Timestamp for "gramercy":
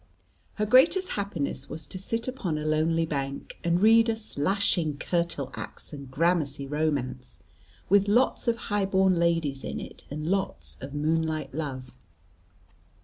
6.09-6.65